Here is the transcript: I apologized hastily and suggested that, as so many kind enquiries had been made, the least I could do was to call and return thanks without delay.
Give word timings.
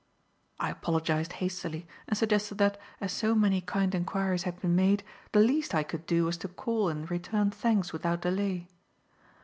I 0.59 0.71
apologized 0.71 1.33
hastily 1.33 1.87
and 2.07 2.17
suggested 2.17 2.57
that, 2.57 2.79
as 2.99 3.11
so 3.11 3.35
many 3.35 3.61
kind 3.61 3.93
enquiries 3.93 4.45
had 4.45 4.59
been 4.59 4.75
made, 4.75 5.03
the 5.31 5.41
least 5.41 5.75
I 5.75 5.83
could 5.83 6.07
do 6.07 6.25
was 6.25 6.37
to 6.37 6.47
call 6.47 6.89
and 6.89 7.07
return 7.11 7.51
thanks 7.51 7.93
without 7.93 8.23
delay. 8.23 8.67